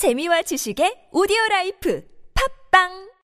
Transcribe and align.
재미와 0.00 0.40
지식의 0.48 1.12
오디오 1.12 1.36
라이프. 1.50 2.00
팝빵! 2.32 3.19